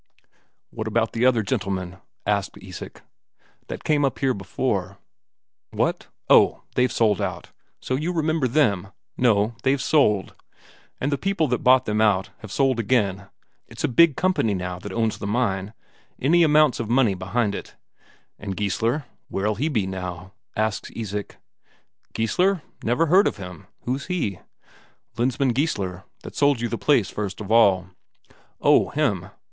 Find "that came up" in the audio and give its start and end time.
3.67-4.17